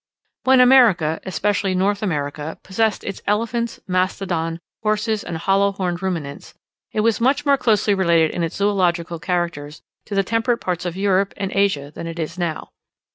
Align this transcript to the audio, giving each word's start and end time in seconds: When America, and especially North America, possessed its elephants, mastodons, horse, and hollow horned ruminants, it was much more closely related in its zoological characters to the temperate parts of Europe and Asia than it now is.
When 0.45 0.61
America, 0.61 1.19
and 1.21 1.21
especially 1.27 1.75
North 1.75 2.01
America, 2.01 2.57
possessed 2.63 3.03
its 3.03 3.21
elephants, 3.27 3.79
mastodons, 3.87 4.57
horse, 4.81 5.23
and 5.23 5.37
hollow 5.37 5.73
horned 5.73 6.01
ruminants, 6.01 6.55
it 6.91 7.01
was 7.01 7.21
much 7.21 7.45
more 7.45 7.55
closely 7.55 7.93
related 7.93 8.31
in 8.31 8.41
its 8.41 8.55
zoological 8.55 9.19
characters 9.19 9.83
to 10.05 10.15
the 10.15 10.23
temperate 10.23 10.57
parts 10.59 10.85
of 10.87 10.97
Europe 10.97 11.35
and 11.37 11.51
Asia 11.51 11.91
than 11.91 12.07
it 12.07 12.17
now 12.39 12.61
is. 12.63 12.69